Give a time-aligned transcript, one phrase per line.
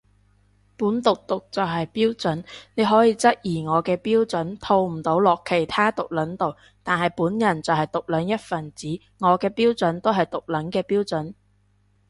[0.77, 8.87] 本毒毒就係標準，你可以質疑我嘅標準套唔到落其他毒撚度，但係本人就係毒撚一份子，
[9.19, 11.35] 我嘅標準都係毒撚嘅標準